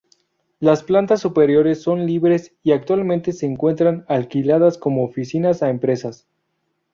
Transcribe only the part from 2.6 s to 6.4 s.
y actualmente se encuentran alquiladas como oficinas a empresas.